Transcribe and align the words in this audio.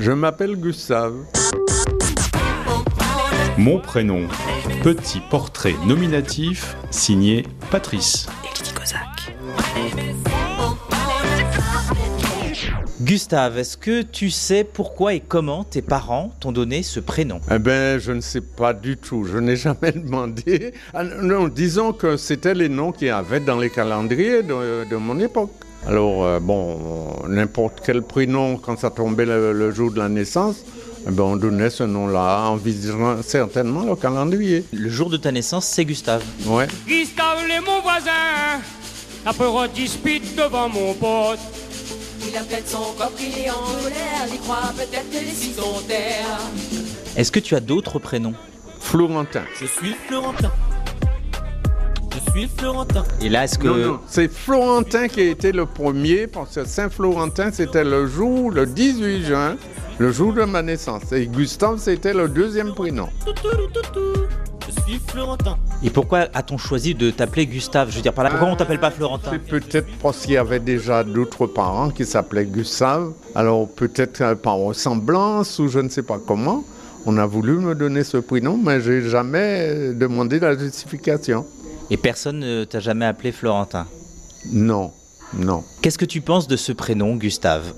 Je 0.00 0.12
m'appelle 0.12 0.56
Gustave. 0.56 1.14
Mon 3.56 3.80
prénom, 3.80 4.28
petit 4.84 5.20
portrait 5.28 5.74
nominatif 5.86 6.76
signé 6.90 7.44
Patrice. 7.72 8.28
Gustave, 13.00 13.58
est-ce 13.58 13.76
que 13.76 14.02
tu 14.02 14.30
sais 14.30 14.62
pourquoi 14.64 15.14
et 15.14 15.20
comment 15.20 15.64
tes 15.64 15.82
parents 15.82 16.32
t'ont 16.40 16.52
donné 16.52 16.82
ce 16.84 17.00
prénom? 17.00 17.40
Eh 17.50 17.58
bien, 17.58 17.98
je 17.98 18.12
ne 18.12 18.20
sais 18.20 18.40
pas 18.40 18.74
du 18.74 18.96
tout. 18.96 19.24
Je 19.24 19.38
n'ai 19.38 19.56
jamais 19.66 19.92
demandé. 19.92 20.72
Ah, 20.94 21.02
non, 21.02 21.48
disons 21.48 21.92
que 21.92 22.16
c'était 22.16 22.54
les 22.54 22.68
noms 22.68 22.92
qu'il 22.92 23.08
y 23.08 23.10
avait 23.10 23.40
dans 23.40 23.58
les 23.58 23.70
calendriers 23.70 24.42
de, 24.44 24.88
de 24.88 24.96
mon 24.96 25.18
époque. 25.18 25.50
Alors, 25.86 26.24
euh, 26.24 26.38
bon, 26.40 26.78
n'importe 27.28 27.80
quel 27.84 28.02
prénom, 28.02 28.56
quand 28.58 28.78
ça 28.78 28.90
tombait 28.90 29.24
le, 29.24 29.52
le 29.52 29.70
jour 29.70 29.90
de 29.90 29.98
la 29.98 30.08
naissance, 30.08 30.56
eh 31.06 31.10
ben, 31.10 31.22
on 31.22 31.36
donnait 31.36 31.70
ce 31.70 31.84
nom-là 31.84 32.48
en 32.48 32.56
visitant 32.56 33.22
certainement 33.22 33.84
le 33.84 33.96
calendrier. 33.96 34.64
Le 34.72 34.90
jour 34.90 35.08
de 35.08 35.16
ta 35.16 35.32
naissance, 35.32 35.64
c'est 35.66 35.84
Gustave. 35.84 36.22
Ouais. 36.46 36.66
Gustave 36.86 37.38
est 37.48 37.60
mon 37.60 37.80
voisin, 37.80 38.60
la 39.24 39.32
peur 39.32 39.68
dispute 39.68 40.36
devant 40.36 40.68
mon 40.68 40.92
pote. 40.94 41.38
Il 42.28 42.36
a 42.36 42.40
peut-être 42.40 42.68
son 42.68 42.92
corps 42.98 43.12
il 43.18 43.44
est 43.44 43.50
en 43.50 43.54
colère, 43.54 44.26
il 44.30 44.38
croit 44.40 44.72
peut-être 44.76 45.08
que 45.10 45.24
les 45.24 45.32
six 45.32 45.54
sont 45.54 45.80
terre. 45.86 46.38
Est-ce 47.16 47.32
que 47.32 47.40
tu 47.40 47.54
as 47.54 47.60
d'autres 47.60 47.98
prénoms? 47.98 48.34
Florentin. 48.80 49.44
Je 49.58 49.66
suis 49.66 49.94
Florentin. 50.08 50.50
Je 52.26 52.32
suis 52.32 52.48
Florentin. 52.56 53.04
Et 53.20 53.28
là, 53.28 53.44
est-ce 53.44 53.58
que... 53.58 53.68
Non, 53.68 53.76
non, 53.76 54.00
c'est 54.06 54.30
Florentin 54.30 55.08
qui 55.08 55.20
a 55.20 55.24
été 55.24 55.52
le 55.52 55.66
premier, 55.66 56.26
parce 56.26 56.54
que 56.54 56.64
Saint-Florentin, 56.64 57.50
c'était 57.52 57.84
le 57.84 58.06
jour, 58.06 58.50
le 58.50 58.66
18 58.66 59.24
juin, 59.24 59.56
le 59.98 60.10
jour 60.12 60.32
de 60.32 60.42
ma 60.42 60.62
naissance. 60.62 61.12
Et 61.12 61.26
Gustave, 61.26 61.78
c'était 61.78 62.14
le 62.14 62.28
deuxième 62.28 62.74
prénom. 62.74 63.08
Je 63.26 64.82
suis 64.82 65.00
Florentin. 65.06 65.56
Et 65.82 65.90
pourquoi 65.90 66.26
a-t-on 66.34 66.58
choisi 66.58 66.94
de 66.94 67.10
t'appeler 67.10 67.46
Gustave? 67.46 67.90
Je 67.90 67.96
veux 67.96 68.02
dire 68.02 68.12
par 68.12 68.24
là, 68.24 68.30
pourquoi 68.30 68.48
on 68.48 68.56
t'appelle 68.56 68.80
pas 68.80 68.90
Florentin? 68.90 69.30
C'est 69.32 69.38
peut-être 69.38 69.86
parce 70.02 70.18
qu'il 70.22 70.32
y 70.32 70.36
avait 70.36 70.60
déjà 70.60 71.04
d'autres 71.04 71.46
parents 71.46 71.90
qui 71.90 72.04
s'appelaient 72.04 72.46
Gustave. 72.46 73.12
Alors 73.34 73.68
peut-être 73.68 74.34
par 74.34 74.56
ressemblance 74.56 75.58
ou 75.58 75.68
je 75.68 75.78
ne 75.78 75.88
sais 75.88 76.02
pas 76.02 76.18
comment. 76.24 76.64
On 77.06 77.16
a 77.16 77.26
voulu 77.26 77.52
me 77.52 77.74
donner 77.74 78.02
ce 78.04 78.16
prénom, 78.18 78.58
mais 78.62 78.80
j'ai 78.80 79.08
jamais 79.08 79.94
demandé 79.94 80.40
la 80.40 80.58
justification. 80.58 81.46
Et 81.90 81.96
personne 81.96 82.40
ne 82.40 82.64
t'a 82.64 82.80
jamais 82.80 83.06
appelé 83.06 83.32
Florentin? 83.32 83.86
Non, 84.52 84.92
non. 85.34 85.64
Qu'est-ce 85.82 85.98
que 85.98 86.04
tu 86.04 86.20
penses 86.20 86.46
de 86.46 86.56
ce 86.56 86.72
prénom, 86.72 87.16
Gustave? 87.16 87.72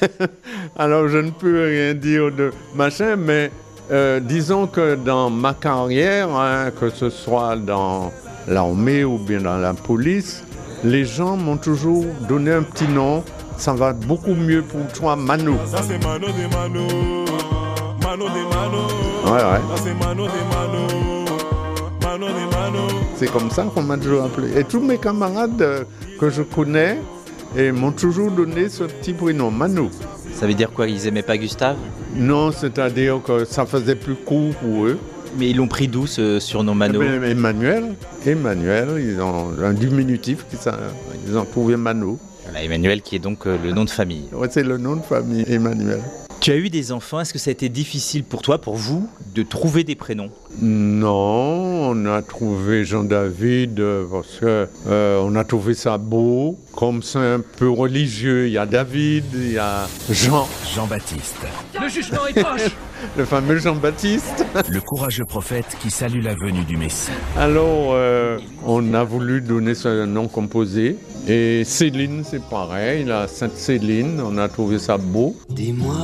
Alors 0.76 1.08
je 1.08 1.18
ne 1.18 1.30
peux 1.30 1.64
rien 1.64 1.94
dire 1.94 2.30
de 2.32 2.52
machin, 2.74 3.16
mais 3.16 3.50
euh, 3.90 4.20
disons 4.20 4.66
que 4.66 4.94
dans 4.94 5.28
ma 5.28 5.54
carrière, 5.54 6.28
hein, 6.30 6.70
que 6.78 6.90
ce 6.90 7.10
soit 7.10 7.56
dans 7.56 8.12
l'armée 8.46 9.04
ou 9.04 9.18
bien 9.18 9.40
dans 9.40 9.58
la 9.58 9.74
police, 9.74 10.44
les 10.84 11.04
gens 11.04 11.36
m'ont 11.36 11.56
toujours 11.56 12.04
donné 12.28 12.52
un 12.52 12.62
petit 12.62 12.88
nom. 12.88 13.24
Ça 13.56 13.72
va 13.72 13.92
beaucoup 13.92 14.34
mieux 14.34 14.62
pour 14.62 14.86
toi, 14.92 15.14
Mano. 15.14 15.56
Ça 15.66 15.82
c'est 15.82 16.02
Mano 16.02 16.26
de 16.28 16.54
Mano. 16.54 16.86
Mano 18.02 18.28
de 18.28 18.54
Mano. 18.54 18.86
Ouais, 19.26 19.32
ouais. 19.32 19.76
Ça 19.76 19.82
c'est 19.84 19.94
Mano 19.94 20.26
de 20.26 20.30
Mano. 20.54 21.21
C'est 23.16 23.30
comme 23.30 23.50
ça 23.50 23.64
qu'on 23.74 23.82
m'a 23.82 23.96
toujours 23.96 24.24
appelé. 24.24 24.58
Et 24.58 24.64
tous 24.64 24.80
mes 24.80 24.98
camarades 24.98 25.60
euh, 25.62 25.84
que 26.18 26.28
je 26.30 26.42
connais 26.42 26.98
et 27.56 27.70
m'ont 27.72 27.92
toujours 27.92 28.30
donné 28.30 28.68
ce 28.68 28.84
petit 28.84 29.12
prénom, 29.12 29.50
Mano. 29.50 29.90
Ça 30.34 30.46
veut 30.46 30.54
dire 30.54 30.70
quoi 30.70 30.88
Ils 30.88 31.06
aimaient 31.06 31.22
pas 31.22 31.36
Gustave? 31.36 31.76
Non, 32.16 32.50
c'est-à-dire 32.50 33.20
que 33.24 33.44
ça 33.44 33.66
faisait 33.66 33.94
plus 33.96 34.14
court 34.14 34.54
pour 34.56 34.86
eux. 34.86 34.98
Mais 35.38 35.50
ils 35.50 35.56
l'ont 35.56 35.68
pris 35.68 35.88
d'où 35.88 36.06
ce 36.06 36.38
surnom 36.40 36.74
Mano? 36.74 37.00
Eh 37.02 37.18
ben, 37.18 37.24
Emmanuel, 37.24 37.94
Emmanuel, 38.26 38.88
ils 38.98 39.20
ont 39.20 39.52
un 39.62 39.72
diminutif, 39.72 40.44
ils 41.26 41.38
ont 41.38 41.44
trouvé 41.44 41.76
Mano. 41.76 42.18
Voilà, 42.44 42.62
Emmanuel 42.64 43.00
qui 43.00 43.16
est 43.16 43.20
donc 43.20 43.46
euh, 43.46 43.56
le 43.62 43.70
nom 43.72 43.84
de 43.84 43.90
famille. 43.90 44.24
Ouais, 44.32 44.48
c'est 44.50 44.62
le 44.62 44.76
nom 44.76 44.96
de 44.96 45.02
famille, 45.02 45.44
Emmanuel. 45.48 46.00
Tu 46.42 46.50
as 46.50 46.56
eu 46.56 46.70
des 46.70 46.90
enfants, 46.90 47.20
est-ce 47.20 47.32
que 47.32 47.38
ça 47.38 47.50
a 47.50 47.52
été 47.52 47.68
difficile 47.68 48.24
pour 48.24 48.42
toi, 48.42 48.60
pour 48.60 48.74
vous, 48.74 49.08
de 49.32 49.44
trouver 49.44 49.84
des 49.84 49.94
prénoms? 49.94 50.28
Non, 50.60 51.90
on 51.90 52.04
a 52.06 52.20
trouvé 52.20 52.84
Jean-David 52.84 53.78
euh, 53.78 54.04
parce 54.10 54.40
que 54.40 54.66
euh, 54.88 55.22
on 55.22 55.36
a 55.36 55.44
trouvé 55.44 55.74
ça 55.74 55.98
beau. 55.98 56.58
Comme 56.82 57.00
c'est 57.00 57.18
un 57.20 57.38
peu 57.58 57.70
religieux, 57.70 58.48
il 58.48 58.54
y 58.54 58.58
a 58.58 58.66
David, 58.66 59.26
il 59.34 59.52
y 59.52 59.58
a 59.58 59.86
Jean, 60.10 60.48
Jean-Baptiste, 60.74 61.36
Le 61.80 61.88
jugement 61.88 62.26
est 62.26 62.42
proche. 62.42 62.72
le 63.16 63.24
fameux 63.24 63.56
Jean-Baptiste. 63.60 64.44
le 64.68 64.80
courageux 64.80 65.24
prophète 65.24 65.76
qui 65.80 65.92
salue 65.92 66.20
la 66.24 66.34
venue 66.34 66.64
du 66.64 66.76
Messie. 66.76 67.12
Alors, 67.38 67.90
euh, 67.92 68.36
on 68.66 68.94
a 68.94 69.04
voulu 69.04 69.40
donner 69.42 69.76
ce 69.76 70.06
nom 70.06 70.26
composé. 70.26 70.96
Et 71.28 71.62
Céline, 71.64 72.24
c'est 72.28 72.42
pareil, 72.42 73.04
la 73.04 73.28
Sainte 73.28 73.56
Céline, 73.56 74.20
on 74.20 74.36
a 74.36 74.48
trouvé 74.48 74.80
ça 74.80 74.98
beau. 74.98 75.36
Dis-moi, 75.50 75.94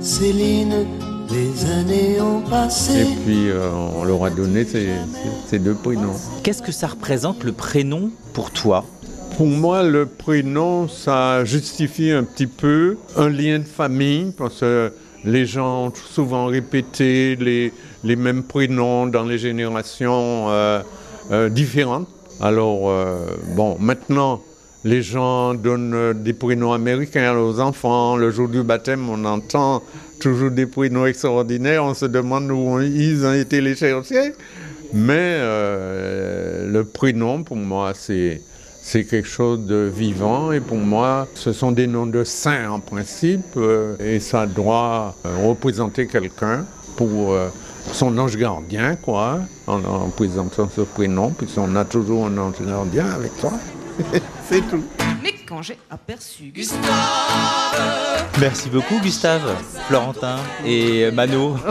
Céline, 0.00 0.88
les 1.30 1.70
années 1.70 2.20
ont 2.20 2.40
Et 2.44 2.50
passé. 2.50 3.06
puis, 3.24 3.48
euh, 3.48 3.70
on 3.94 4.02
leur 4.02 4.24
a 4.24 4.30
donné 4.30 4.64
ces, 4.64 4.86
ces- 4.86 5.50
ces 5.50 5.58
deux 5.60 5.74
prénoms. 5.74 6.16
Qu'est-ce 6.42 6.62
que 6.62 6.72
ça 6.72 6.88
représente 6.88 7.44
le 7.44 7.52
prénom 7.52 8.10
pour 8.32 8.50
toi? 8.50 8.84
Pour 9.36 9.48
moi, 9.48 9.82
le 9.82 10.06
prénom, 10.06 10.88
ça 10.88 11.44
justifie 11.44 12.10
un 12.10 12.24
petit 12.24 12.46
peu 12.46 12.96
un 13.16 13.28
lien 13.28 13.58
de 13.58 13.64
famille, 13.64 14.32
parce 14.34 14.60
que 14.60 14.90
les 15.26 15.44
gens 15.44 15.88
ont 15.88 15.92
souvent 15.94 16.46
répété 16.46 17.36
les, 17.36 18.16
mêmes 18.16 18.44
prénoms 18.44 19.06
dans 19.06 19.24
les 19.24 19.36
générations 19.36 20.46
euh, 20.48 20.80
euh, 21.32 21.50
différentes. 21.50 22.08
Alors, 22.40 22.88
euh, 22.88 23.26
bon, 23.54 23.76
maintenant, 23.78 24.40
les 24.84 25.02
gens 25.02 25.52
donnent 25.52 26.14
des 26.14 26.32
prénoms 26.32 26.72
américains 26.72 27.36
aux 27.36 27.60
enfants. 27.60 28.16
Le 28.16 28.30
jour 28.30 28.48
du 28.48 28.62
baptême, 28.62 29.06
on 29.10 29.22
entend 29.26 29.82
toujours 30.18 30.50
des 30.50 30.64
prénoms 30.64 31.04
extraordinaires. 31.04 31.84
On 31.84 31.92
se 31.92 32.06
demande 32.06 32.50
où 32.50 32.80
ils 32.80 33.26
ont 33.26 33.34
été 33.34 33.60
les 33.60 33.76
chercher. 33.76 34.32
Mais 34.94 35.38
le 35.40 36.84
prénom, 36.84 37.42
pour 37.42 37.58
moi, 37.58 37.92
c'est 37.94 38.40
c'est 38.86 39.02
quelque 39.02 39.26
chose 39.26 39.66
de 39.66 39.90
vivant 39.92 40.52
et 40.52 40.60
pour 40.60 40.76
moi, 40.76 41.26
ce 41.34 41.52
sont 41.52 41.72
des 41.72 41.88
noms 41.88 42.06
de 42.06 42.22
saints 42.22 42.70
en 42.70 42.78
principe 42.78 43.56
euh, 43.56 43.96
et 43.98 44.20
ça 44.20 44.46
doit 44.46 45.16
euh, 45.26 45.48
représenter 45.48 46.06
quelqu'un 46.06 46.64
pour 46.96 47.32
euh, 47.32 47.48
son 47.92 48.16
ange 48.16 48.36
gardien, 48.36 48.94
quoi, 48.94 49.40
en, 49.66 49.84
en 49.84 50.08
présentant 50.10 50.70
ce 50.74 50.82
prénom, 50.82 51.30
puisqu'on 51.30 51.74
a 51.74 51.84
toujours 51.84 52.26
un 52.26 52.38
ange 52.38 52.62
gardien 52.64 53.06
avec 53.06 53.32
soi. 53.40 53.54
c'est 54.48 54.60
tout. 54.70 54.84
Mais 55.20 55.34
quand 55.48 55.62
j'ai 55.62 55.78
aperçu 55.90 56.52
Gustave, 56.54 56.78
Merci 58.38 58.70
beaucoup 58.70 59.00
Gustave, 59.00 59.52
Florentin 59.88 60.36
et 60.64 61.10
Mano. 61.10 61.56